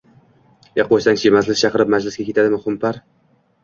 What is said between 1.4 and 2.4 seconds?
chaqirib majlisga